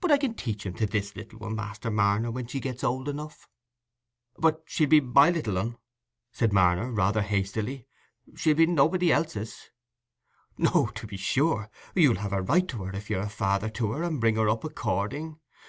But 0.00 0.10
I 0.10 0.18
can 0.18 0.34
teach 0.34 0.66
'em 0.66 0.72
this 0.72 1.14
little 1.14 1.44
un, 1.44 1.54
Master 1.54 1.88
Marner, 1.88 2.32
when 2.32 2.48
she 2.48 2.58
gets 2.58 2.82
old 2.82 3.08
enough." 3.08 3.48
"But 4.36 4.64
she'll 4.66 4.88
be 4.88 5.00
my 5.00 5.30
little 5.30 5.56
un," 5.56 5.76
said 6.32 6.52
Marner, 6.52 6.90
rather 6.90 7.22
hastily. 7.22 7.86
"She'll 8.34 8.56
be 8.56 8.66
nobody 8.66 9.12
else's." 9.12 9.70
"No, 10.58 10.90
to 10.96 11.06
be 11.06 11.16
sure; 11.16 11.70
you'll 11.94 12.16
have 12.16 12.32
a 12.32 12.42
right 12.42 12.66
to 12.70 12.82
her, 12.82 12.90
if 12.96 13.08
you're 13.08 13.20
a 13.20 13.28
father 13.28 13.68
to 13.70 13.92
her, 13.92 14.02
and 14.02 14.20
bring 14.20 14.34
her 14.34 14.48
up 14.48 14.64
according. 14.64 15.38